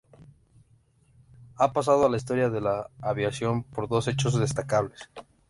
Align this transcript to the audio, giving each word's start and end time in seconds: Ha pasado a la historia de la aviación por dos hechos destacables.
Ha 1.57 1.73
pasado 1.73 2.07
a 2.07 2.09
la 2.09 2.17
historia 2.17 2.49
de 2.49 2.59
la 2.59 2.89
aviación 3.03 3.61
por 3.65 3.87
dos 3.87 4.07
hechos 4.07 4.33
destacables. 4.39 4.99